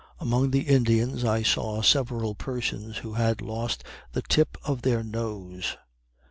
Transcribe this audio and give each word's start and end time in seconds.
Among 0.17 0.49
the 0.49 0.61
Indians, 0.63 1.23
I 1.23 1.43
saw 1.43 1.83
several 1.83 2.33
persons 2.33 2.97
who 2.97 3.13
had 3.13 3.39
lost 3.39 3.83
the 4.13 4.23
tip 4.23 4.57
of 4.65 4.81
their 4.81 5.03
nose. 5.03 5.77